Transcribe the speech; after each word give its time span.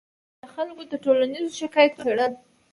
د 0.41 0.43
خلکو 0.53 0.81
د 0.91 0.93
ټولیزو 1.03 1.57
شکایتونو 1.59 2.01
څېړل 2.05 2.33